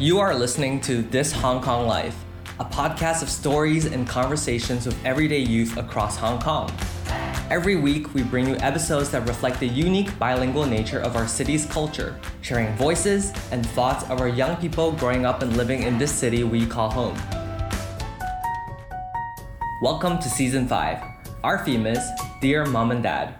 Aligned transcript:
You 0.00 0.20
are 0.20 0.32
listening 0.32 0.80
to 0.82 1.02
This 1.02 1.32
Hong 1.32 1.60
Kong 1.60 1.88
Life, 1.88 2.24
a 2.60 2.64
podcast 2.64 3.20
of 3.20 3.28
stories 3.28 3.84
and 3.84 4.06
conversations 4.06 4.86
with 4.86 4.96
everyday 5.04 5.40
youth 5.40 5.76
across 5.76 6.16
Hong 6.16 6.40
Kong. 6.40 6.70
Every 7.50 7.74
week, 7.74 8.14
we 8.14 8.22
bring 8.22 8.46
you 8.46 8.54
episodes 8.58 9.10
that 9.10 9.26
reflect 9.26 9.58
the 9.58 9.66
unique 9.66 10.16
bilingual 10.16 10.66
nature 10.66 11.00
of 11.00 11.16
our 11.16 11.26
city's 11.26 11.66
culture, 11.66 12.16
sharing 12.42 12.72
voices 12.76 13.32
and 13.50 13.66
thoughts 13.66 14.08
of 14.08 14.20
our 14.20 14.28
young 14.28 14.54
people 14.58 14.92
growing 14.92 15.26
up 15.26 15.42
and 15.42 15.56
living 15.56 15.82
in 15.82 15.98
this 15.98 16.12
city 16.12 16.44
we 16.44 16.64
call 16.64 16.90
home. 16.90 17.18
Welcome 19.82 20.20
to 20.20 20.28
Season 20.28 20.68
5. 20.68 21.02
Our 21.42 21.64
theme 21.64 21.88
is 21.88 22.08
Dear 22.40 22.66
Mom 22.66 22.92
and 22.92 23.02
Dad. 23.02 23.34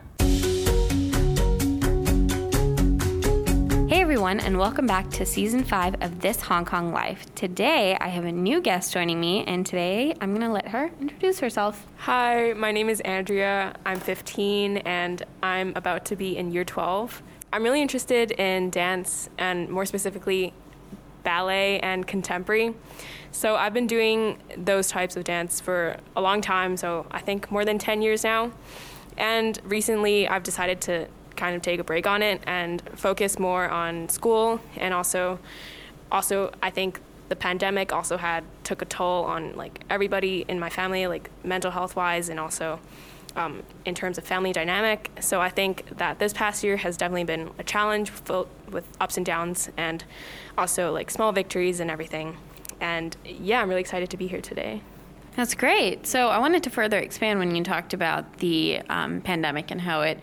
Everyone, 4.18 4.40
and 4.40 4.58
welcome 4.58 4.84
back 4.84 5.08
to 5.10 5.24
season 5.24 5.62
five 5.62 5.94
of 6.00 6.20
This 6.20 6.42
Hong 6.42 6.64
Kong 6.64 6.90
Life. 6.92 7.32
Today 7.36 7.96
I 8.00 8.08
have 8.08 8.24
a 8.24 8.32
new 8.32 8.60
guest 8.60 8.92
joining 8.92 9.20
me, 9.20 9.44
and 9.44 9.64
today 9.64 10.12
I'm 10.20 10.32
gonna 10.32 10.52
let 10.52 10.66
her 10.66 10.90
introduce 11.00 11.38
herself. 11.38 11.86
Hi, 11.98 12.52
my 12.54 12.72
name 12.72 12.88
is 12.88 13.00
Andrea. 13.02 13.76
I'm 13.86 14.00
15 14.00 14.78
and 14.78 15.22
I'm 15.40 15.72
about 15.76 16.04
to 16.06 16.16
be 16.16 16.36
in 16.36 16.50
year 16.50 16.64
12. 16.64 17.22
I'm 17.52 17.62
really 17.62 17.80
interested 17.80 18.32
in 18.32 18.70
dance 18.70 19.30
and 19.38 19.68
more 19.68 19.86
specifically 19.86 20.52
ballet 21.22 21.78
and 21.78 22.04
contemporary. 22.04 22.74
So 23.30 23.54
I've 23.54 23.72
been 23.72 23.86
doing 23.86 24.38
those 24.56 24.88
types 24.88 25.16
of 25.16 25.22
dance 25.22 25.60
for 25.60 25.96
a 26.16 26.20
long 26.20 26.40
time, 26.40 26.76
so 26.76 27.06
I 27.12 27.20
think 27.20 27.52
more 27.52 27.64
than 27.64 27.78
10 27.78 28.02
years 28.02 28.24
now. 28.24 28.50
And 29.16 29.60
recently 29.62 30.26
I've 30.26 30.42
decided 30.42 30.80
to 30.82 31.06
kind 31.38 31.56
of 31.56 31.62
take 31.62 31.80
a 31.80 31.84
break 31.84 32.06
on 32.06 32.22
it 32.22 32.42
and 32.46 32.82
focus 32.94 33.38
more 33.38 33.68
on 33.70 34.08
school 34.08 34.60
and 34.76 34.92
also 34.92 35.38
also 36.12 36.52
I 36.62 36.70
think 36.70 37.00
the 37.28 37.36
pandemic 37.36 37.92
also 37.92 38.16
had 38.16 38.44
took 38.64 38.82
a 38.82 38.84
toll 38.84 39.24
on 39.24 39.54
like 39.54 39.80
everybody 39.88 40.44
in 40.48 40.58
my 40.58 40.68
family 40.68 41.06
like 41.06 41.30
mental 41.44 41.70
health 41.70 41.96
wise 41.96 42.28
and 42.28 42.40
also 42.40 42.80
um, 43.36 43.62
in 43.84 43.94
terms 43.94 44.18
of 44.18 44.24
family 44.24 44.52
dynamic. 44.52 45.10
So 45.20 45.40
i 45.40 45.48
think 45.48 45.96
that 45.98 46.18
this 46.18 46.32
past 46.32 46.64
year 46.64 46.76
has 46.78 46.96
definitely 46.96 47.24
been 47.24 47.50
a 47.58 47.64
challenge 47.64 48.10
filled 48.10 48.48
with 48.70 48.84
ups 49.00 49.16
and 49.16 49.24
downs 49.24 49.70
and 49.76 50.04
also 50.56 50.92
like 50.92 51.10
small 51.10 51.32
victories 51.32 51.80
and 51.80 51.90
everything. 51.90 52.36
And 52.80 53.16
yeah 53.24 53.62
i'm 53.62 53.68
really 53.68 53.80
excited 53.80 54.10
to 54.10 54.16
be 54.16 54.26
here 54.26 54.40
today. 54.40 54.82
That's 55.38 55.54
great. 55.54 56.04
So 56.04 56.30
I 56.30 56.38
wanted 56.38 56.64
to 56.64 56.70
further 56.70 56.98
expand 56.98 57.38
when 57.38 57.54
you 57.54 57.62
talked 57.62 57.94
about 57.94 58.38
the 58.38 58.80
um, 58.88 59.20
pandemic 59.20 59.70
and 59.70 59.80
how 59.80 60.00
it, 60.00 60.18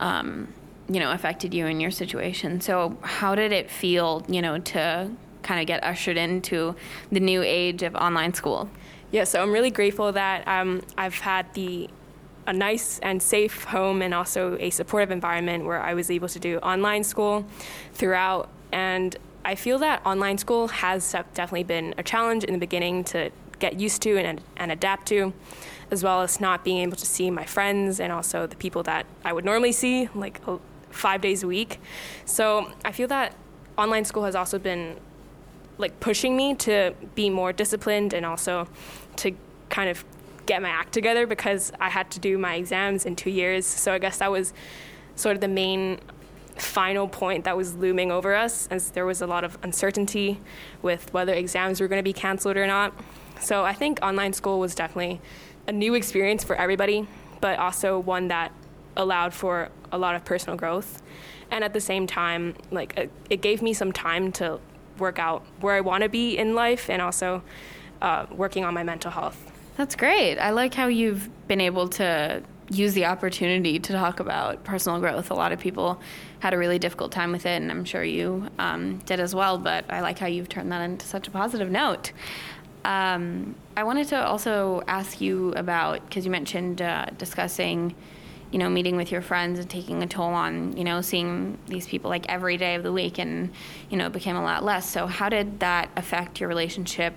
um, 0.00 0.52
you 0.88 1.00
know, 1.00 1.12
affected 1.12 1.52
you 1.52 1.66
in 1.66 1.80
your 1.80 1.90
situation. 1.90 2.60
So 2.60 2.96
how 3.02 3.34
did 3.34 3.52
it 3.52 3.70
feel, 3.70 4.24
you 4.28 4.40
know, 4.40 4.58
to 4.58 5.10
kind 5.42 5.60
of 5.60 5.66
get 5.66 5.84
ushered 5.84 6.16
into 6.16 6.74
the 7.12 7.20
new 7.20 7.42
age 7.42 7.82
of 7.82 7.94
online 7.94 8.34
school? 8.34 8.68
Yeah, 9.10 9.24
so 9.24 9.42
I'm 9.42 9.52
really 9.52 9.70
grateful 9.70 10.12
that 10.12 10.46
um, 10.46 10.82
I've 10.96 11.14
had 11.14 11.52
the 11.54 11.88
a 12.46 12.52
nice 12.52 12.98
and 13.00 13.22
safe 13.22 13.64
home 13.64 14.00
and 14.00 14.14
also 14.14 14.56
a 14.58 14.70
supportive 14.70 15.10
environment 15.10 15.66
where 15.66 15.80
I 15.80 15.92
was 15.92 16.10
able 16.10 16.28
to 16.28 16.38
do 16.38 16.56
online 16.58 17.04
school 17.04 17.44
throughout. 17.92 18.48
And 18.72 19.14
I 19.44 19.54
feel 19.54 19.78
that 19.80 20.04
online 20.06 20.38
school 20.38 20.68
has 20.68 21.12
definitely 21.12 21.64
been 21.64 21.94
a 21.98 22.02
challenge 22.02 22.44
in 22.44 22.54
the 22.54 22.58
beginning 22.58 23.04
to 23.04 23.30
get 23.58 23.78
used 23.78 24.00
to 24.02 24.16
and, 24.16 24.40
and 24.56 24.72
adapt 24.72 25.06
to, 25.08 25.34
as 25.90 26.02
well 26.04 26.22
as 26.22 26.40
not 26.40 26.64
being 26.64 26.78
able 26.78 26.96
to 26.96 27.06
see 27.06 27.30
my 27.30 27.44
friends 27.44 28.00
and 28.00 28.12
also 28.12 28.46
the 28.46 28.56
people 28.56 28.82
that 28.84 29.06
I 29.24 29.32
would 29.32 29.44
normally 29.44 29.72
see 29.72 30.08
like 30.14 30.40
five 30.90 31.20
days 31.20 31.42
a 31.42 31.46
week. 31.46 31.80
So 32.24 32.72
I 32.84 32.92
feel 32.92 33.08
that 33.08 33.34
online 33.76 34.04
school 34.04 34.24
has 34.24 34.34
also 34.34 34.58
been 34.58 34.96
like 35.78 35.98
pushing 36.00 36.36
me 36.36 36.54
to 36.56 36.94
be 37.14 37.30
more 37.30 37.52
disciplined 37.52 38.12
and 38.12 38.26
also 38.26 38.68
to 39.16 39.32
kind 39.68 39.88
of 39.88 40.04
get 40.46 40.60
my 40.60 40.68
act 40.68 40.92
together 40.92 41.26
because 41.26 41.72
I 41.80 41.88
had 41.88 42.10
to 42.12 42.20
do 42.20 42.36
my 42.38 42.56
exams 42.56 43.06
in 43.06 43.14
two 43.14 43.30
years. 43.30 43.66
So 43.66 43.92
I 43.92 43.98
guess 43.98 44.18
that 44.18 44.30
was 44.30 44.52
sort 45.14 45.36
of 45.36 45.40
the 45.40 45.48
main 45.48 46.00
final 46.56 47.06
point 47.06 47.44
that 47.44 47.56
was 47.56 47.76
looming 47.76 48.10
over 48.10 48.34
us 48.34 48.66
as 48.68 48.90
there 48.90 49.06
was 49.06 49.22
a 49.22 49.26
lot 49.26 49.44
of 49.44 49.56
uncertainty 49.62 50.40
with 50.82 51.12
whether 51.12 51.32
exams 51.32 51.80
were 51.80 51.86
going 51.86 52.00
to 52.00 52.04
be 52.04 52.12
canceled 52.12 52.56
or 52.56 52.66
not. 52.66 52.92
So 53.40 53.64
I 53.64 53.72
think 53.72 54.00
online 54.02 54.32
school 54.32 54.58
was 54.58 54.74
definitely 54.74 55.20
a 55.68 55.72
new 55.72 55.94
experience 55.94 56.42
for 56.42 56.56
everybody, 56.56 57.06
but 57.40 57.58
also 57.58 57.98
one 57.98 58.28
that 58.28 58.50
allowed 58.96 59.32
for 59.32 59.68
a 59.92 59.98
lot 59.98 60.16
of 60.16 60.24
personal 60.24 60.56
growth. 60.56 61.02
And 61.50 61.62
at 61.62 61.72
the 61.72 61.80
same 61.80 62.06
time, 62.06 62.56
like 62.70 63.10
it 63.30 63.40
gave 63.40 63.62
me 63.62 63.72
some 63.72 63.92
time 63.92 64.32
to 64.32 64.58
work 64.98 65.18
out 65.18 65.44
where 65.60 65.76
I 65.76 65.80
want 65.80 66.02
to 66.02 66.08
be 66.08 66.36
in 66.36 66.54
life 66.54 66.90
and 66.90 67.00
also 67.00 67.42
uh, 68.02 68.26
working 68.30 68.64
on 68.64 68.74
my 68.74 68.82
mental 68.82 69.10
health. 69.10 69.52
That's 69.76 69.94
great. 69.94 70.38
I 70.38 70.50
like 70.50 70.74
how 70.74 70.88
you've 70.88 71.28
been 71.46 71.60
able 71.60 71.88
to 71.90 72.42
use 72.70 72.94
the 72.94 73.06
opportunity 73.06 73.78
to 73.78 73.92
talk 73.92 74.20
about 74.20 74.64
personal 74.64 74.98
growth. 75.00 75.30
A 75.30 75.34
lot 75.34 75.52
of 75.52 75.60
people 75.60 76.00
had 76.40 76.52
a 76.52 76.58
really 76.58 76.78
difficult 76.78 77.12
time 77.12 77.32
with 77.32 77.46
it, 77.46 77.62
and 77.62 77.70
I'm 77.70 77.84
sure 77.84 78.04
you 78.04 78.48
um, 78.58 78.98
did 79.06 79.20
as 79.20 79.34
well. 79.34 79.56
But 79.56 79.84
I 79.88 80.00
like 80.00 80.18
how 80.18 80.26
you've 80.26 80.48
turned 80.48 80.70
that 80.72 80.82
into 80.82 81.06
such 81.06 81.28
a 81.28 81.30
positive 81.30 81.70
note. 81.70 82.12
Um, 82.84 83.54
I 83.76 83.84
wanted 83.84 84.08
to 84.08 84.26
also 84.26 84.82
ask 84.86 85.20
you 85.20 85.52
about 85.52 86.04
because 86.08 86.24
you 86.24 86.30
mentioned 86.30 86.80
uh, 86.80 87.06
discussing, 87.18 87.94
you 88.50 88.58
know, 88.58 88.68
meeting 88.68 88.96
with 88.96 89.12
your 89.12 89.22
friends 89.22 89.58
and 89.58 89.68
taking 89.68 90.02
a 90.02 90.06
toll 90.06 90.32
on, 90.32 90.76
you 90.76 90.84
know, 90.84 91.00
seeing 91.00 91.58
these 91.66 91.86
people 91.86 92.08
like 92.08 92.26
every 92.28 92.56
day 92.56 92.74
of 92.74 92.82
the 92.82 92.92
week, 92.92 93.18
and 93.18 93.50
you 93.90 93.96
know, 93.96 94.06
it 94.06 94.12
became 94.12 94.36
a 94.36 94.42
lot 94.42 94.64
less. 94.64 94.88
So, 94.88 95.06
how 95.06 95.28
did 95.28 95.60
that 95.60 95.90
affect 95.96 96.40
your 96.40 96.48
relationship 96.48 97.14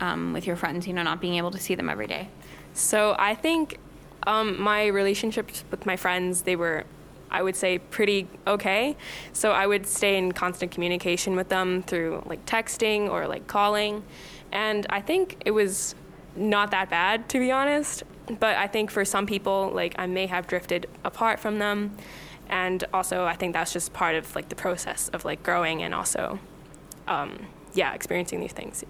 um, 0.00 0.32
with 0.32 0.46
your 0.46 0.56
friends? 0.56 0.86
You 0.86 0.92
know, 0.92 1.02
not 1.02 1.20
being 1.20 1.34
able 1.34 1.50
to 1.52 1.58
see 1.58 1.74
them 1.74 1.88
every 1.88 2.06
day. 2.06 2.28
So, 2.74 3.16
I 3.18 3.34
think 3.34 3.78
um, 4.26 4.60
my 4.60 4.86
relationships 4.86 5.64
with 5.70 5.86
my 5.86 5.96
friends 5.96 6.42
they 6.42 6.56
were 6.56 6.84
I 7.30 7.42
would 7.42 7.56
say 7.56 7.78
pretty 7.78 8.28
okay. 8.46 8.96
So 9.32 9.52
I 9.52 9.66
would 9.66 9.86
stay 9.86 10.16
in 10.16 10.32
constant 10.32 10.70
communication 10.70 11.36
with 11.36 11.48
them 11.48 11.82
through 11.82 12.22
like 12.26 12.44
texting 12.46 13.10
or 13.10 13.26
like 13.26 13.46
calling. 13.46 14.04
And 14.52 14.86
I 14.90 15.00
think 15.00 15.42
it 15.44 15.50
was 15.50 15.94
not 16.34 16.70
that 16.70 16.90
bad 16.90 17.28
to 17.30 17.38
be 17.38 17.50
honest. 17.50 18.02
But 18.40 18.56
I 18.56 18.66
think 18.66 18.90
for 18.90 19.04
some 19.04 19.26
people, 19.26 19.70
like 19.72 19.94
I 19.98 20.06
may 20.06 20.26
have 20.26 20.46
drifted 20.46 20.88
apart 21.04 21.38
from 21.38 21.58
them. 21.58 21.96
And 22.48 22.84
also 22.92 23.24
I 23.24 23.34
think 23.34 23.52
that's 23.52 23.72
just 23.72 23.92
part 23.92 24.14
of 24.16 24.34
like 24.34 24.48
the 24.48 24.56
process 24.56 25.08
of 25.10 25.24
like 25.24 25.42
growing 25.42 25.82
and 25.82 25.94
also 25.94 26.38
um, 27.06 27.46
yeah, 27.74 27.94
experiencing 27.94 28.40
these 28.40 28.52
things. 28.52 28.84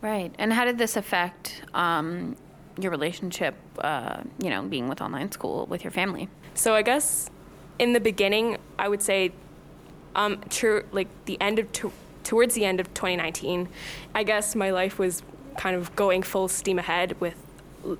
Right. 0.00 0.34
And 0.38 0.52
how 0.52 0.64
did 0.64 0.78
this 0.78 0.96
affect 0.96 1.62
um, 1.74 2.36
your 2.78 2.90
relationship, 2.90 3.54
uh, 3.78 4.22
you 4.42 4.50
know, 4.50 4.62
being 4.62 4.88
with 4.88 5.00
online 5.00 5.30
school 5.30 5.66
with 5.66 5.84
your 5.84 5.90
family? 5.90 6.28
So 6.54 6.74
I 6.74 6.82
guess 6.82 7.30
in 7.78 7.92
the 7.92 8.00
beginning, 8.00 8.58
I 8.78 8.88
would 8.88 9.02
say, 9.02 9.32
um, 10.14 10.40
true, 10.50 10.84
like 10.92 11.08
the 11.26 11.40
end 11.40 11.58
of 11.58 11.72
towards 12.24 12.54
the 12.54 12.64
end 12.64 12.80
of 12.80 12.92
2019, 12.94 13.68
I 14.14 14.22
guess 14.22 14.54
my 14.54 14.70
life 14.70 14.98
was 14.98 15.22
kind 15.58 15.76
of 15.76 15.94
going 15.96 16.22
full 16.22 16.48
steam 16.48 16.78
ahead 16.78 17.20
with 17.20 17.34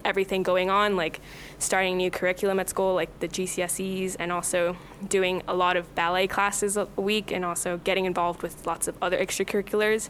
everything 0.04 0.42
going 0.42 0.70
on, 0.70 0.96
like 0.96 1.20
starting 1.58 1.96
new 1.96 2.10
curriculum 2.10 2.60
at 2.60 2.68
school, 2.68 2.94
like 2.94 3.18
the 3.20 3.28
GCSEs, 3.28 4.16
and 4.18 4.32
also 4.32 4.76
doing 5.08 5.42
a 5.48 5.54
lot 5.54 5.76
of 5.76 5.92
ballet 5.94 6.26
classes 6.26 6.76
a 6.76 6.86
week, 6.96 7.32
and 7.32 7.44
also 7.44 7.78
getting 7.78 8.04
involved 8.04 8.42
with 8.42 8.66
lots 8.66 8.88
of 8.88 8.96
other 9.02 9.18
extracurriculars. 9.18 10.08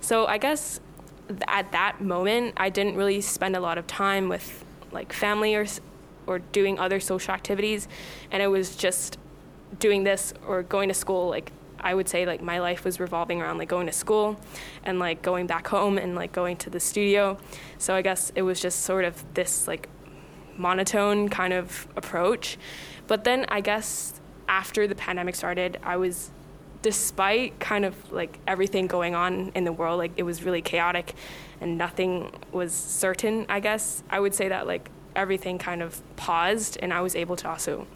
So 0.00 0.26
I 0.26 0.38
guess 0.38 0.80
at 1.48 1.72
that 1.72 2.00
moment, 2.00 2.54
I 2.56 2.68
didn't 2.68 2.96
really 2.96 3.20
spend 3.20 3.56
a 3.56 3.60
lot 3.60 3.78
of 3.78 3.86
time 3.86 4.28
with 4.28 4.64
like 4.92 5.12
family 5.12 5.54
or 5.54 5.66
or 6.26 6.38
doing 6.38 6.78
other 6.78 7.00
social 7.00 7.34
activities, 7.34 7.88
and 8.30 8.42
it 8.42 8.46
was 8.46 8.76
just 8.76 9.18
doing 9.78 10.04
this 10.04 10.32
or 10.46 10.62
going 10.62 10.88
to 10.88 10.94
school. 10.94 11.28
Like 11.28 11.52
I 11.84 11.94
would 11.94 12.08
say, 12.08 12.26
like 12.26 12.42
my 12.42 12.58
life 12.58 12.84
was 12.84 12.98
revolving 12.98 13.40
around 13.40 13.58
like 13.58 13.68
going 13.68 13.86
to 13.86 13.92
school, 13.92 14.40
and 14.82 14.98
like 14.98 15.22
going 15.22 15.46
back 15.46 15.68
home 15.68 15.98
and 15.98 16.14
like 16.14 16.32
going 16.32 16.56
to 16.58 16.70
the 16.70 16.80
studio. 16.80 17.38
So 17.78 17.94
I 17.94 18.02
guess 18.02 18.32
it 18.34 18.42
was 18.42 18.60
just 18.60 18.80
sort 18.80 19.04
of 19.04 19.22
this 19.34 19.68
like 19.68 19.88
monotone 20.56 21.28
kind 21.28 21.52
of 21.52 21.86
approach. 21.96 22.58
But 23.06 23.24
then 23.24 23.44
I 23.48 23.60
guess 23.60 24.20
after 24.48 24.86
the 24.86 24.94
pandemic 24.94 25.34
started, 25.34 25.78
I 25.82 25.96
was 25.96 26.30
despite 26.82 27.58
kind 27.60 27.84
of 27.86 28.12
like 28.12 28.38
everything 28.46 28.86
going 28.86 29.14
on 29.14 29.50
in 29.54 29.64
the 29.64 29.72
world, 29.72 29.98
like 29.98 30.12
it 30.16 30.22
was 30.22 30.42
really 30.42 30.60
chaotic 30.60 31.14
and 31.60 31.78
nothing 31.78 32.30
was 32.52 32.74
certain, 32.74 33.46
I 33.48 33.60
guess. 33.60 34.02
I 34.10 34.20
would 34.20 34.34
say 34.34 34.48
that 34.48 34.66
like 34.66 34.90
everything 35.16 35.58
kind 35.58 35.82
of 35.82 36.02
paused 36.16 36.76
and 36.82 36.92
I 36.92 37.00
was 37.00 37.16
able 37.16 37.36
to 37.36 37.48
also 37.48 37.86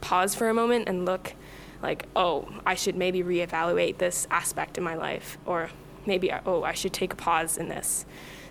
pause 0.00 0.34
for 0.34 0.48
a 0.48 0.54
moment 0.54 0.88
and 0.88 1.04
look 1.04 1.34
like, 1.86 2.06
oh, 2.16 2.48
I 2.66 2.74
should 2.74 2.96
maybe 2.96 3.22
reevaluate 3.22 3.98
this 3.98 4.26
aspect 4.30 4.76
in 4.76 4.82
my 4.82 4.96
life 4.96 5.38
or 5.46 5.70
maybe 6.04 6.32
oh, 6.44 6.64
I 6.64 6.72
should 6.72 6.92
take 6.92 7.12
a 7.12 7.16
pause 7.16 7.56
in 7.56 7.68
this. 7.68 8.04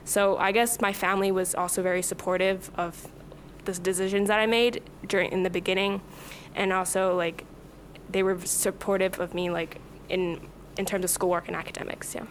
So 0.05 0.37
I 0.37 0.53
guess 0.53 0.79
my 0.79 0.93
family 0.93 1.31
was 1.31 1.53
also 1.53 1.83
very 1.83 2.01
supportive 2.01 2.71
of 2.77 3.07
the 3.65 3.73
decisions 3.73 4.29
that 4.29 4.39
I 4.39 4.45
made 4.45 4.81
during 5.05 5.31
in 5.33 5.43
the 5.43 5.49
beginning 5.49 6.01
and 6.55 6.71
also 6.71 7.15
like 7.15 7.43
they 8.09 8.23
were 8.23 8.39
supportive 8.45 9.19
of 9.19 9.33
me 9.33 9.49
like 9.49 9.81
in 10.07 10.39
in 10.77 10.85
terms 10.85 11.03
of 11.03 11.09
schoolwork 11.09 11.47
and 11.47 11.57
academics, 11.57 12.15
yeah. 12.15 12.25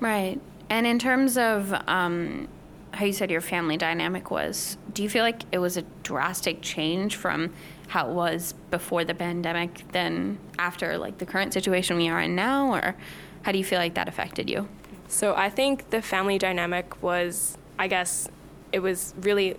Right. 0.00 0.38
And 0.68 0.86
in 0.86 0.98
terms 0.98 1.38
of 1.38 1.72
um, 1.86 2.48
how 2.92 3.04
you 3.04 3.12
said 3.12 3.30
your 3.30 3.40
family 3.40 3.76
dynamic 3.76 4.30
was, 4.30 4.78
do 4.92 5.02
you 5.02 5.08
feel 5.08 5.22
like 5.22 5.42
it 5.52 5.58
was 5.58 5.76
a 5.76 5.82
drastic 6.02 6.62
change 6.62 7.16
from 7.16 7.52
how 7.88 8.08
it 8.08 8.14
was 8.14 8.54
before 8.70 9.04
the 9.04 9.14
pandemic 9.14 9.90
than 9.92 10.38
after 10.58 10.98
like 10.98 11.18
the 11.18 11.26
current 11.26 11.52
situation 11.52 11.96
we 11.96 12.08
are 12.08 12.20
in 12.20 12.34
now 12.34 12.74
or 12.74 12.96
how 13.42 13.52
do 13.52 13.58
you 13.58 13.64
feel 13.64 13.78
like 13.78 13.94
that 13.94 14.08
affected 14.08 14.50
you? 14.50 14.68
So 15.08 15.34
I 15.36 15.50
think 15.50 15.90
the 15.90 16.02
family 16.02 16.38
dynamic 16.38 17.00
was, 17.02 17.56
I 17.78 17.86
guess, 17.86 18.28
it 18.72 18.80
was 18.80 19.14
really 19.20 19.56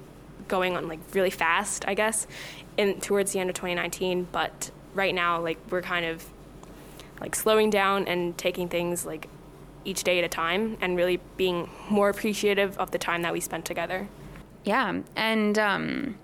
going 0.47 0.75
on 0.75 0.88
like 0.88 1.00
really 1.13 1.29
fast, 1.29 1.88
I 1.88 1.94
guess, 1.94 2.27
in 2.75 3.00
towards 3.00 3.31
the 3.31 3.39
end 3.39 3.50
of 3.50 3.56
2019. 3.56 4.27
But 4.31 4.71
right 4.94 5.15
now, 5.15 5.39
like 5.39 5.57
we're 5.69 5.81
kind 5.81 6.06
of 6.06 6.25
like 7.21 7.35
slowing 7.35 7.69
down 7.69 8.07
and 8.07 8.38
taking 8.38 8.68
things 8.68 9.06
like 9.06 9.29
each 9.88 10.04
day 10.04 10.19
at 10.19 10.25
a 10.25 10.30
time 10.30 10.78
and 10.81 10.98
really 10.98 11.19
being 11.38 11.69
more 11.89 12.10
appreciative 12.10 12.78
of 12.78 12.92
the 12.92 12.98
time 12.98 13.22
that 13.22 13.34
we 13.34 13.39
spent 13.39 13.66
together. 13.66 14.07
Yeah, 14.63 15.01
and 15.16 15.57
um, 15.57 16.18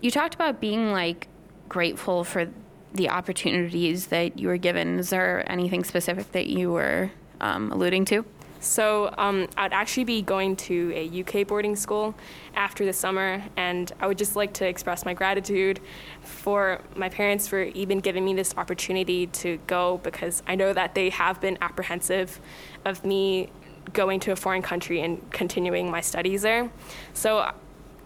you 0.00 0.10
talked 0.10 0.34
about 0.34 0.60
being 0.60 0.92
like 0.92 1.26
grateful 1.68 2.22
for 2.22 2.48
the 2.94 3.08
opportunities 3.08 4.06
that 4.08 4.38
you 4.38 4.48
were 4.48 4.56
given. 4.56 4.98
Is 4.98 5.10
there 5.10 5.44
anything 5.50 5.82
specific 5.82 6.30
that 6.32 6.46
you 6.46 6.70
were 6.70 7.10
um, 7.40 7.72
alluding 7.72 8.04
to? 8.06 8.24
So 8.62 9.12
um, 9.18 9.48
I'd 9.56 9.72
actually 9.72 10.04
be 10.04 10.22
going 10.22 10.54
to 10.56 10.92
a 10.94 11.20
UK 11.20 11.46
boarding 11.46 11.74
school 11.74 12.14
after 12.54 12.84
the 12.84 12.92
summer, 12.92 13.42
and 13.56 13.90
I 13.98 14.06
would 14.06 14.16
just 14.16 14.36
like 14.36 14.52
to 14.54 14.66
express 14.66 15.04
my 15.04 15.14
gratitude 15.14 15.80
for 16.22 16.80
my 16.94 17.08
parents 17.08 17.48
for 17.48 17.62
even 17.62 17.98
giving 17.98 18.24
me 18.24 18.34
this 18.34 18.54
opportunity 18.56 19.26
to 19.26 19.58
go 19.66 19.98
because 20.04 20.44
I 20.46 20.54
know 20.54 20.72
that 20.72 20.94
they 20.94 21.10
have 21.10 21.40
been 21.40 21.58
apprehensive 21.60 22.40
of 22.84 23.04
me 23.04 23.50
going 23.92 24.20
to 24.20 24.30
a 24.30 24.36
foreign 24.36 24.62
country 24.62 25.00
and 25.00 25.28
continuing 25.32 25.90
my 25.90 26.00
studies 26.00 26.42
there. 26.42 26.70
So 27.14 27.52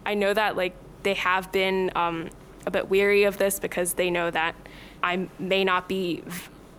I 0.06 0.14
know 0.14 0.32
that 0.32 0.56
like 0.56 0.74
they 1.02 1.14
have 1.14 1.52
been 1.52 1.90
um, 1.94 2.30
a 2.64 2.70
bit 2.70 2.88
weary 2.88 3.24
of 3.24 3.36
this 3.36 3.60
because 3.60 3.92
they 3.92 4.10
know 4.10 4.30
that 4.30 4.54
I 5.02 5.28
may 5.38 5.64
not 5.64 5.86
be 5.86 6.22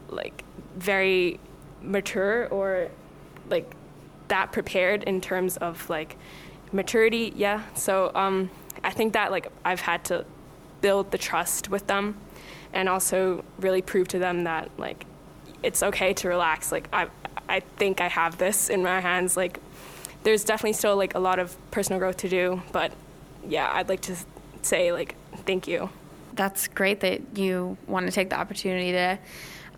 like 0.09 0.43
very 0.75 1.39
mature 1.83 2.47
or 2.47 2.89
like 3.49 3.75
that 4.27 4.51
prepared 4.51 5.03
in 5.03 5.21
terms 5.21 5.57
of 5.57 5.89
like 5.89 6.17
maturity 6.71 7.33
yeah. 7.35 7.63
So 7.75 8.11
um, 8.15 8.49
i 8.83 8.91
think 8.91 9.13
that 9.13 9.31
like 9.31 9.47
i've 9.65 9.81
had 9.81 10.03
to 10.05 10.25
build 10.81 11.09
the 11.11 11.17
trust 11.17 11.69
with 11.69 11.87
them 11.87 12.15
and 12.73 12.87
also 12.87 13.43
really 13.59 13.81
prove 13.81 14.07
to 14.09 14.19
them 14.19 14.43
that 14.43 14.69
like 14.77 15.05
it's 15.63 15.81
okay 15.81 16.13
to 16.13 16.27
relax. 16.27 16.71
Like 16.71 16.87
i 16.93 17.07
i 17.49 17.59
think 17.59 18.01
i 18.01 18.07
have 18.07 18.37
this 18.37 18.69
in 18.69 18.83
my 18.83 18.99
hands. 18.99 19.37
Like 19.37 19.59
there's 20.23 20.43
definitely 20.43 20.73
still 20.73 20.95
like 20.95 21.15
a 21.15 21.19
lot 21.19 21.39
of 21.39 21.55
personal 21.71 21.99
growth 21.99 22.17
to 22.17 22.27
do 22.27 22.61
but 22.73 22.91
yeah 23.47 23.71
i'd 23.75 23.87
like 23.87 24.01
to 24.01 24.15
say 24.61 24.91
like 24.91 25.15
thank 25.45 25.67
you. 25.67 25.89
That's 26.33 26.67
great 26.67 26.99
that 26.99 27.21
you 27.35 27.77
want 27.87 28.05
to 28.05 28.11
take 28.11 28.29
the 28.29 28.37
opportunity 28.37 28.91
to 28.91 29.17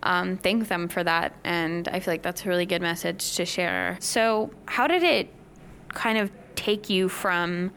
um, 0.02 0.36
thank 0.36 0.68
them 0.68 0.88
for 0.88 1.04
that. 1.04 1.34
And 1.44 1.88
I 1.88 2.00
feel 2.00 2.14
like 2.14 2.22
that's 2.22 2.44
a 2.44 2.48
really 2.48 2.66
good 2.66 2.82
message 2.82 3.36
to 3.36 3.44
share. 3.44 3.96
So, 4.00 4.50
how 4.66 4.86
did 4.86 5.02
it 5.02 5.32
kind 5.88 6.18
of 6.18 6.30
take 6.54 6.88
you 6.90 7.08
from 7.08 7.72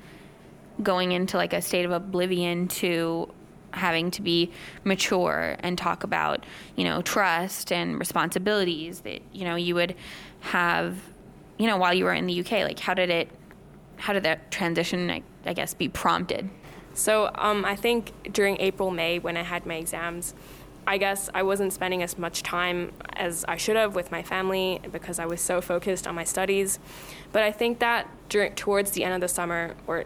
going 0.82 1.12
into 1.12 1.38
like 1.38 1.54
a 1.54 1.62
state 1.62 1.86
of 1.86 1.92
oblivion 1.92 2.68
to 2.68 3.32
having 3.72 4.12
to 4.12 4.22
be 4.22 4.52
mature 4.84 5.56
and 5.60 5.78
talk 5.78 6.04
about, 6.04 6.46
you 6.76 6.84
know, 6.84 7.02
trust 7.02 7.72
and 7.72 8.00
responsibilities 8.00 9.02
that, 9.02 9.22
you 9.32 9.46
know, 9.46 9.56
you 9.56 9.76
would 9.76 9.96
have, 10.42 10.98
you 11.58 11.68
know, 11.68 11.78
while 11.78 11.94
you 11.94 12.06
were 12.06 12.14
in 12.14 12.26
the 12.28 12.40
UK? 12.40 12.52
Like, 12.64 12.80
how 12.80 12.94
did 12.94 13.10
it, 13.10 13.30
how 13.98 14.14
did 14.14 14.24
that 14.24 14.52
transition, 14.52 15.10
I, 15.10 15.24
I 15.46 15.54
guess, 15.54 15.74
be 15.74 15.90
prompted? 15.90 16.50
So, 16.94 17.32
um, 17.36 17.66
I 17.66 17.76
think 17.76 18.32
during 18.32 18.60
April, 18.60 18.92
May, 18.92 19.18
when 19.18 19.36
I 19.36 19.42
had 19.42 19.66
my 19.66 19.76
exams, 19.76 20.36
I 20.86 20.98
guess 20.98 21.30
I 21.34 21.44
wasn't 21.44 21.72
spending 21.74 22.04
as 22.04 22.18
much 22.18 22.44
time 22.44 22.92
as 23.14 23.46
I 23.48 23.58
should 23.58 23.76
have 23.76 23.96
with 23.96 24.12
my 24.12 24.22
family 24.22 24.82
because 24.92 25.20
I 25.20 25.26
was 25.26 25.40
so 25.42 25.62
focused 25.62 26.08
on 26.08 26.16
my 26.16 26.24
studies. 26.24 26.80
But 27.32 27.44
I 27.44 27.52
think 27.52 27.80
that 27.80 28.10
during, 28.30 28.54
towards 28.56 28.92
the 28.92 29.04
end 29.04 29.14
of 29.14 29.22
the 29.22 29.28
summer, 29.28 29.76
or 29.88 30.06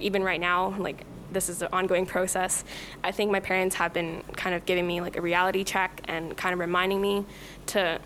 even 0.00 0.22
right 0.24 0.40
now, 0.40 0.74
like 0.78 1.04
this 1.32 1.48
is 1.48 1.62
an 1.62 1.68
ongoing 1.72 2.06
process, 2.06 2.64
I 3.04 3.12
think 3.12 3.30
my 3.30 3.40
parents 3.40 3.76
have 3.76 3.92
been 3.92 4.22
kind 4.36 4.54
of 4.54 4.66
giving 4.66 4.86
me 4.86 5.00
like 5.00 5.16
a 5.16 5.20
reality 5.20 5.62
check 5.62 6.00
and 6.04 6.36
kind 6.36 6.52
of 6.52 6.58
reminding 6.58 7.00
me 7.00 7.24
to 7.66 8.00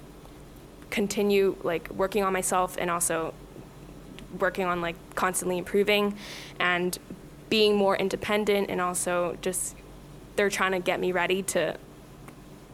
continue 0.90 1.56
like 1.62 1.90
working 1.90 2.22
on 2.22 2.32
myself 2.32 2.76
and 2.78 2.90
also 2.90 3.32
working 4.38 4.64
on 4.66 4.80
like 4.80 4.96
constantly 5.14 5.58
improving 5.58 6.16
and 6.60 6.98
being 7.48 7.76
more 7.76 7.96
independent 7.96 8.68
and 8.68 8.80
also 8.80 9.38
just 9.40 9.76
they're 10.36 10.50
trying 10.50 10.72
to 10.72 10.80
get 10.80 11.00
me 11.00 11.12
ready 11.12 11.42
to 11.42 11.76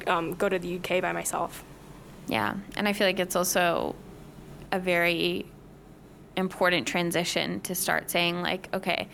um, 0.08 0.34
go 0.34 0.48
to 0.48 0.58
the 0.58 0.76
UK 0.76 1.00
by 1.02 1.12
myself. 1.12 1.64
Yeah, 2.28 2.54
and 2.76 2.86
I 2.86 2.92
feel 2.92 3.06
like 3.06 3.18
it's 3.18 3.36
also 3.36 3.96
a 4.72 4.78
very 4.78 5.46
important 6.36 6.86
transition 6.86 7.60
to 7.62 7.74
start 7.74 8.10
saying 8.10 8.40
like, 8.42 8.68
okay, 8.74 9.08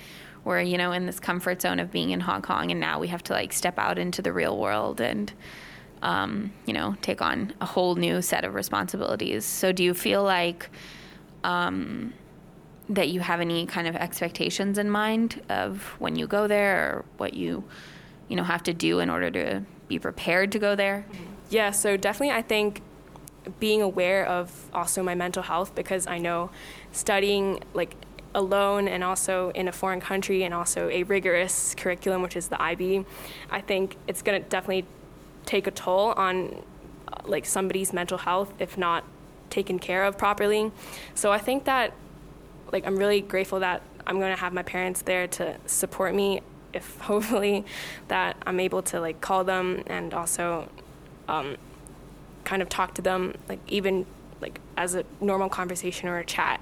we're 0.44 0.61
you 0.61 0.79
know 0.79 0.93
in 0.93 1.06
this 1.06 1.19
comfort 1.19 1.61
zone 1.61 1.81
of 1.81 1.91
being 1.91 2.11
in 2.11 2.21
Hong 2.21 2.43
Kong, 2.43 2.71
and 2.71 2.81
now 2.81 2.99
we 3.00 3.09
have 3.09 3.23
to 3.25 3.33
like 3.33 3.53
step 3.53 3.79
out 3.79 3.99
into 3.99 4.23
the 4.23 4.33
real 4.33 4.56
world 4.56 5.00
and 5.00 5.33
um, 6.03 6.53
you 6.67 6.73
know 6.73 6.97
take 7.03 7.21
on 7.21 7.53
a 7.61 7.67
whole 7.67 7.97
new 7.97 8.23
set 8.23 8.44
of 8.44 8.55
responsibilities. 8.55 9.44
So, 9.44 9.73
do 9.73 9.83
you 9.83 9.93
feel 9.93 10.23
like 10.23 10.71
um, 11.43 12.15
that 12.88 13.09
you 13.09 13.21
have 13.21 13.41
any 13.41 13.67
kind 13.67 13.88
of 13.88 13.97
expectations 13.97 14.79
in 14.79 14.88
mind 14.88 15.43
of 15.49 15.83
when 15.99 16.17
you 16.17 16.27
go 16.27 16.47
there, 16.47 16.91
or 16.91 17.05
what 17.17 17.35
you 17.35 17.65
you 18.29 18.37
know 18.37 18.44
have 18.44 18.62
to 18.65 18.73
do 18.73 19.00
in 19.00 19.11
order 19.11 19.31
to 19.31 19.62
be 19.88 19.99
prepared 19.99 20.53
to 20.53 20.59
go 20.59 20.75
there? 20.75 21.06
Yeah, 21.50 21.71
so 21.71 21.97
definitely 21.97 22.35
I 22.35 22.43
think 22.43 22.83
being 23.61 23.81
aware 23.81 24.27
of 24.27 24.69
also 24.73 25.03
my 25.03 25.15
mental 25.15 25.43
health 25.43 25.75
because 25.75 26.06
I 26.06 26.19
know 26.19 26.50
studying 26.93 27.62
like 27.75 27.94
alone 28.35 28.88
and 28.88 29.03
also 29.05 29.50
in 29.50 29.69
a 29.69 29.73
foreign 29.73 30.00
country 30.00 30.43
and 30.43 30.53
also 30.53 30.88
a 30.91 31.05
rigorous 31.05 31.75
curriculum 31.75 32.23
which 32.23 32.37
is 32.37 32.49
the 32.49 32.61
IB, 32.61 33.05
I 33.50 33.61
think 33.61 33.97
it's 34.06 34.23
going 34.23 34.43
to 34.43 34.49
definitely 34.49 34.85
take 35.47 35.67
a 35.67 35.71
toll 35.71 36.12
on 36.12 36.62
like 37.25 37.47
somebody's 37.47 37.93
mental 37.93 38.19
health 38.19 38.53
if 38.59 38.77
not 38.77 39.05
taken 39.49 39.79
care 39.79 40.05
of 40.05 40.19
properly. 40.19 40.73
So 41.14 41.33
I 41.33 41.38
think 41.38 41.64
that 41.64 41.93
like 42.73 42.87
I'm 42.87 42.97
really 42.97 43.21
grateful 43.21 43.61
that 43.61 43.83
I'm 44.07 44.19
going 44.19 44.35
to 44.35 44.40
have 44.40 44.52
my 44.52 44.62
parents 44.62 45.02
there 45.02 45.26
to 45.28 45.57
support 45.66 46.14
me 46.14 46.40
if 46.76 46.99
hopefully 47.00 47.64
that 48.09 48.37
I'm 48.47 48.61
able 48.61 48.83
to 48.83 49.00
like 49.00 49.21
call 49.21 49.45
them 49.45 49.83
and 49.87 50.14
also 50.14 50.71
um, 51.28 51.56
kind 52.45 52.62
of 52.62 52.68
talk 52.68 52.95
to 52.95 53.02
them 53.02 53.35
like 53.49 53.61
even 53.66 54.06
like 54.40 54.61
as 54.76 54.95
a 54.95 55.04
normal 55.21 55.49
conversation 55.49 56.09
or 56.09 56.18
a 56.18 56.25
chat. 56.25 56.61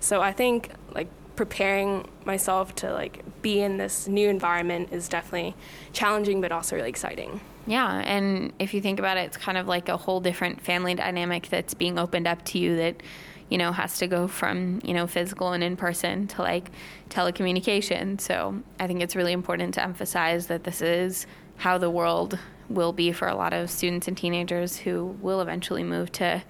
So 0.00 0.22
I 0.22 0.32
think 0.32 0.70
like 0.94 1.08
preparing 1.36 2.06
myself 2.24 2.74
to 2.76 2.92
like 2.92 3.22
be 3.42 3.60
in 3.60 3.76
this 3.76 4.06
new 4.06 4.28
environment 4.28 4.90
is 4.92 5.08
definitely 5.08 5.54
challenging 5.92 6.40
but 6.40 6.52
also 6.52 6.76
really 6.76 6.88
exciting. 6.88 7.40
Yeah, 7.66 8.02
and 8.04 8.52
if 8.58 8.74
you 8.74 8.82
think 8.82 8.98
about 8.98 9.16
it, 9.16 9.20
it's 9.20 9.38
kind 9.38 9.56
of 9.56 9.66
like 9.66 9.88
a 9.88 9.96
whole 9.96 10.20
different 10.20 10.60
family 10.60 10.94
dynamic 10.94 11.48
that's 11.48 11.72
being 11.72 11.98
opened 11.98 12.26
up 12.26 12.44
to 12.46 12.58
you 12.58 12.76
that 12.76 13.02
you 13.48 13.58
know, 13.58 13.72
has 13.72 13.98
to 13.98 14.06
go 14.06 14.26
from, 14.26 14.80
you 14.84 14.94
know, 14.94 15.06
physical 15.06 15.52
and 15.52 15.62
in 15.62 15.76
person 15.76 16.26
to 16.28 16.42
like 16.42 16.70
telecommunication. 17.10 18.20
So 18.20 18.62
I 18.80 18.86
think 18.86 19.02
it's 19.02 19.14
really 19.14 19.32
important 19.32 19.74
to 19.74 19.82
emphasize 19.82 20.46
that 20.46 20.64
this 20.64 20.80
is 20.80 21.26
how 21.56 21.78
the 21.78 21.90
world 21.90 22.38
will 22.68 22.92
be 22.92 23.12
for 23.12 23.28
a 23.28 23.34
lot 23.34 23.52
of 23.52 23.70
students 23.70 24.08
and 24.08 24.16
teenagers 24.16 24.76
who 24.76 25.06
will 25.20 25.40
eventually 25.40 25.82
move 25.82 26.10
to 26.12 26.42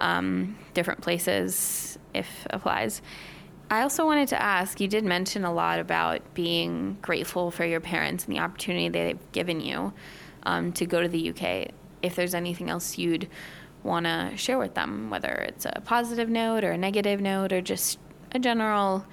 um, 0.00 0.58
different 0.74 1.00
places 1.00 1.98
if 2.12 2.46
applies. 2.50 3.00
I 3.70 3.82
also 3.82 4.04
wanted 4.04 4.28
to 4.28 4.42
ask 4.42 4.80
you 4.80 4.88
did 4.88 5.04
mention 5.04 5.44
a 5.44 5.52
lot 5.52 5.78
about 5.78 6.34
being 6.34 6.98
grateful 7.00 7.50
for 7.50 7.64
your 7.64 7.80
parents 7.80 8.24
and 8.24 8.36
the 8.36 8.40
opportunity 8.40 8.88
they've 8.88 9.32
given 9.32 9.60
you 9.60 9.92
um, 10.44 10.72
to 10.72 10.86
go 10.86 11.00
to 11.00 11.08
the 11.08 11.30
UK. 11.30 11.70
If 12.02 12.14
there's 12.14 12.34
anything 12.34 12.68
else 12.68 12.98
you'd 12.98 13.28
want 13.84 14.06
to 14.06 14.32
share 14.36 14.58
with 14.58 14.74
them, 14.74 15.10
whether 15.10 15.28
it's 15.28 15.66
a 15.66 15.80
positive 15.84 16.28
note 16.28 16.64
or 16.64 16.72
a 16.72 16.78
negative 16.78 17.20
note 17.20 17.52
or 17.52 17.60
just 17.60 17.98
a 18.32 18.38
general 18.38 19.06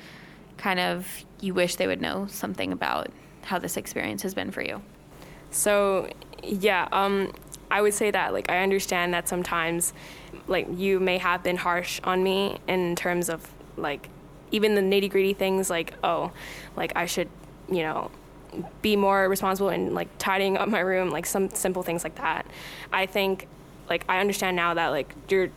kind 0.58 0.80
of 0.80 1.26
you 1.40 1.54
wish 1.54 1.76
they 1.76 1.88
would 1.88 2.02
know 2.02 2.28
something 2.28 2.72
about 2.72 3.10
how 3.44 3.60
this 3.60 3.78
experience 3.78 4.24
has 4.24 4.34
been 4.34 4.52
for 4.52 4.62
you? 4.62 4.82
So, 5.52 6.10
yeah, 6.42 6.88
um, 6.92 7.34
I 7.70 7.82
would 7.82 7.94
say 7.94 8.12
that 8.12 8.34
like 8.34 8.50
I 8.50 8.64
understand 8.64 9.14
that 9.14 9.28
sometimes 9.28 9.94
like 10.48 10.68
you 10.72 11.00
may 11.00 11.18
have 11.18 11.42
been 11.42 11.58
harsh 11.58 12.02
on 12.04 12.22
me 12.22 12.58
in 12.68 12.96
terms 12.96 13.30
of 13.30 13.50
like 13.78 14.10
even 14.52 14.76
the 14.76 14.82
nitty 14.82 15.10
gritty 15.10 15.34
things 15.34 15.70
like 15.70 15.94
oh 16.04 16.32
like 16.76 16.92
I 16.96 17.06
should 17.06 17.30
you 17.70 17.84
know 17.84 18.12
be 18.82 18.98
more 18.98 19.30
responsible 19.30 19.70
in 19.70 19.94
like 19.94 20.10
tidying 20.18 20.58
up 20.58 20.68
my 20.68 20.82
room 20.82 21.10
like 21.10 21.26
some 21.26 21.50
simple 21.50 21.82
things 21.82 22.04
like 22.04 22.16
that. 22.16 22.46
I 22.92 23.06
think 23.06 23.48
like 23.92 24.06
I 24.08 24.22
understand 24.22 24.56
now 24.56 24.74
that 24.74 24.88
like 24.88 25.14
you're 25.28 25.50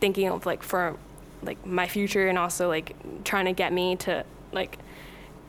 thinking 0.00 0.28
of 0.28 0.46
like 0.46 0.62
for 0.62 0.96
like 1.42 1.64
my 1.66 1.86
future 1.86 2.26
and 2.26 2.38
also 2.38 2.66
like 2.66 2.96
trying 3.24 3.44
to 3.44 3.52
get 3.52 3.74
me 3.74 3.94
to 3.96 4.24
like 4.52 4.78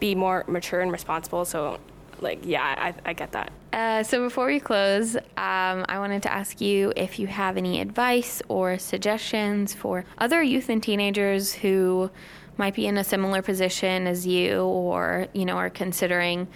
be 0.01 0.15
more 0.15 0.43
mature 0.47 0.81
and 0.81 0.91
responsible. 0.91 1.45
So 1.45 1.79
like 2.19 2.39
yeah, 2.43 2.75
I, 2.77 3.09
I 3.09 3.13
get 3.13 3.31
that. 3.31 3.51
Uh, 3.71 4.03
so 4.03 4.21
before 4.21 4.47
we 4.47 4.59
close, 4.59 5.15
um, 5.15 5.85
I 5.87 5.97
wanted 5.99 6.21
to 6.23 6.33
ask 6.33 6.59
you 6.59 6.91
if 6.97 7.19
you 7.19 7.27
have 7.27 7.55
any 7.55 7.79
advice 7.79 8.41
or 8.49 8.77
suggestions 8.77 9.73
for 9.73 10.03
other 10.17 10.43
youth 10.43 10.67
and 10.67 10.83
teenagers 10.83 11.53
who 11.53 12.11
might 12.57 12.73
be 12.73 12.85
in 12.85 12.97
a 12.97 13.03
similar 13.05 13.41
position 13.41 14.07
as 14.07 14.27
you, 14.27 14.59
or 14.63 15.27
you 15.31 15.45
know, 15.45 15.55
are 15.55 15.69
considering 15.69 16.49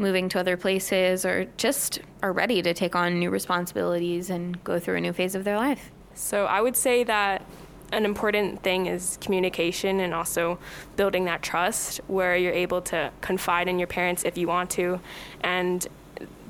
moving 0.00 0.28
to 0.30 0.40
other 0.40 0.56
places, 0.56 1.24
or 1.24 1.46
just 1.56 2.00
are 2.22 2.32
ready 2.32 2.62
to 2.62 2.74
take 2.74 2.96
on 2.96 3.18
new 3.18 3.30
responsibilities 3.30 4.30
and 4.30 4.62
go 4.64 4.78
through 4.80 4.96
a 4.96 5.00
new 5.00 5.12
phase 5.12 5.34
of 5.34 5.44
their 5.44 5.56
life. 5.56 5.90
So 6.14 6.46
I 6.46 6.60
would 6.60 6.76
say 6.76 7.04
that 7.04 7.44
an 7.92 8.04
important 8.04 8.62
thing 8.62 8.86
is 8.86 9.18
communication 9.20 10.00
and 10.00 10.14
also 10.14 10.58
building 10.96 11.24
that 11.24 11.42
trust 11.42 12.00
where 12.06 12.36
you're 12.36 12.52
able 12.52 12.80
to 12.80 13.10
confide 13.20 13.68
in 13.68 13.78
your 13.78 13.88
parents 13.88 14.24
if 14.24 14.38
you 14.38 14.46
want 14.46 14.70
to 14.70 15.00
and 15.42 15.86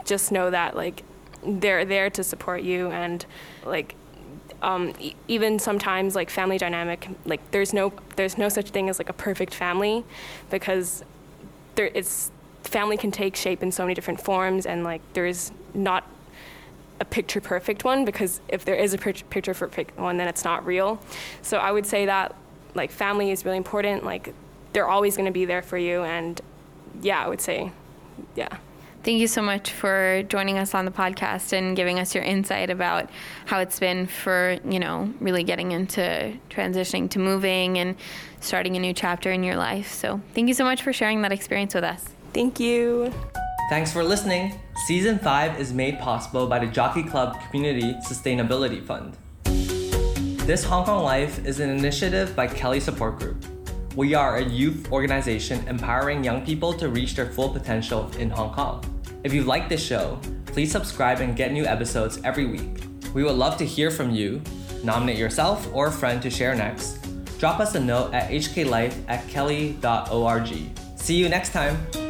just 0.04 0.32
know 0.32 0.50
that 0.50 0.76
like 0.76 1.02
they're 1.46 1.84
there 1.84 2.10
to 2.10 2.22
support 2.22 2.62
you 2.62 2.90
and 2.90 3.24
like 3.64 3.94
um, 4.62 4.92
e- 5.00 5.14
even 5.28 5.58
sometimes 5.58 6.14
like 6.14 6.28
family 6.28 6.58
dynamic 6.58 7.08
like 7.24 7.50
there's 7.50 7.72
no 7.72 7.92
there's 8.16 8.36
no 8.36 8.48
such 8.50 8.70
thing 8.70 8.90
as 8.90 8.98
like 8.98 9.08
a 9.08 9.14
perfect 9.14 9.54
family 9.54 10.04
because 10.50 11.02
there 11.76 11.90
it's 11.94 12.30
family 12.62 12.96
can 12.96 13.10
take 13.10 13.36
shape 13.36 13.62
in 13.62 13.72
so 13.72 13.84
many 13.84 13.94
different 13.94 14.20
forms 14.20 14.66
and 14.66 14.84
like 14.84 15.00
there's 15.12 15.52
not 15.74 16.06
a 17.00 17.04
picture 17.04 17.40
perfect 17.40 17.82
one 17.84 18.04
because 18.04 18.40
if 18.48 18.64
there 18.64 18.74
is 18.74 18.92
a 18.92 18.98
picture 18.98 19.54
perfect 19.54 19.98
one 19.98 20.18
then 20.18 20.28
it's 20.28 20.44
not 20.44 20.64
real 20.66 21.00
so 21.42 21.56
i 21.56 21.72
would 21.72 21.86
say 21.86 22.06
that 22.06 22.34
like 22.74 22.90
family 22.90 23.30
is 23.30 23.44
really 23.44 23.56
important 23.56 24.04
like 24.04 24.34
they're 24.72 24.88
always 24.88 25.16
going 25.16 25.26
to 25.26 25.32
be 25.32 25.44
there 25.44 25.62
for 25.62 25.78
you 25.78 26.02
and 26.02 26.40
yeah 27.00 27.24
i 27.24 27.28
would 27.28 27.40
say 27.40 27.72
yeah 28.36 28.58
Thank 29.02 29.18
you 29.18 29.28
so 29.28 29.40
much 29.40 29.70
for 29.70 30.22
joining 30.28 30.58
us 30.58 30.74
on 30.74 30.84
the 30.84 30.90
podcast 30.90 31.54
and 31.54 31.74
giving 31.74 31.98
us 31.98 32.14
your 32.14 32.22
insight 32.22 32.68
about 32.68 33.08
how 33.46 33.60
it's 33.60 33.80
been 33.80 34.06
for, 34.06 34.58
you 34.62 34.78
know, 34.78 35.10
really 35.20 35.42
getting 35.42 35.72
into 35.72 36.36
transitioning 36.50 37.08
to 37.12 37.18
moving 37.18 37.78
and 37.78 37.96
starting 38.40 38.76
a 38.76 38.78
new 38.78 38.92
chapter 38.92 39.32
in 39.32 39.42
your 39.42 39.56
life. 39.56 39.90
So, 39.90 40.20
thank 40.34 40.48
you 40.48 40.54
so 40.54 40.64
much 40.64 40.82
for 40.82 40.92
sharing 40.92 41.22
that 41.22 41.32
experience 41.32 41.74
with 41.74 41.84
us. 41.84 42.04
Thank 42.32 42.60
you. 42.60 43.12
Thanks 43.68 43.92
for 43.92 44.02
listening. 44.02 44.60
Season 44.86 45.18
5 45.18 45.60
is 45.60 45.72
made 45.72 45.98
possible 45.98 46.46
by 46.46 46.58
the 46.58 46.66
Jockey 46.66 47.02
Club 47.02 47.36
Community 47.50 47.94
Sustainability 48.06 48.84
Fund. 48.84 49.16
This 50.46 50.64
Hong 50.64 50.84
Kong 50.84 51.04
Life 51.04 51.44
is 51.46 51.60
an 51.60 51.70
initiative 51.70 52.34
by 52.34 52.46
KELY 52.48 52.80
Support 52.80 53.18
Group. 53.20 53.44
We 53.94 54.14
are 54.14 54.38
a 54.38 54.44
youth 54.44 54.90
organization 54.90 55.66
empowering 55.68 56.24
young 56.24 56.44
people 56.44 56.72
to 56.74 56.88
reach 56.88 57.14
their 57.14 57.26
full 57.26 57.48
potential 57.50 58.10
in 58.18 58.30
Hong 58.30 58.52
Kong. 58.54 58.84
If 59.22 59.32
you 59.32 59.44
like 59.44 59.68
this 59.68 59.84
show, 59.84 60.18
please 60.46 60.72
subscribe 60.72 61.20
and 61.20 61.36
get 61.36 61.52
new 61.52 61.64
episodes 61.64 62.20
every 62.24 62.46
week. 62.46 62.82
We 63.14 63.22
would 63.22 63.36
love 63.36 63.56
to 63.58 63.66
hear 63.66 63.90
from 63.90 64.10
you. 64.10 64.42
Nominate 64.82 65.18
yourself 65.18 65.68
or 65.72 65.88
a 65.88 65.92
friend 65.92 66.22
to 66.22 66.30
share 66.30 66.54
next. 66.54 67.06
Drop 67.38 67.60
us 67.60 67.74
a 67.74 67.80
note 67.80 68.14
at 68.14 68.30
hklife 68.30 68.94
at 69.08 69.26
kely.org. 69.28 70.48
See 70.96 71.14
you 71.14 71.28
next 71.28 71.52
time. 71.52 72.09